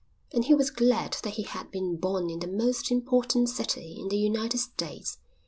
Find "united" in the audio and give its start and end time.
4.17-4.57